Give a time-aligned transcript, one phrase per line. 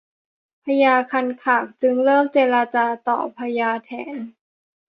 [0.63, 4.17] พญาคันคากจึงเริ่มเจรจาต่อพญาแถน